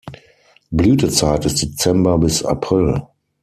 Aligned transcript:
Blütezeit 0.71 1.45
ist 1.45 1.61
Dezember 1.61 2.17
bis 2.17 2.43
April. 2.43 3.03